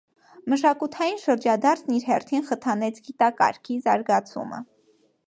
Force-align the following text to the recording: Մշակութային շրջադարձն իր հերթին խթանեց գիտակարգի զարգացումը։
Մշակութային 0.51 1.19
շրջադարձն 1.23 1.97
իր 1.97 2.07
հերթին 2.07 2.47
խթանեց 2.47 2.99
գիտակարգի 3.09 3.79
զարգացումը։ 3.85 4.65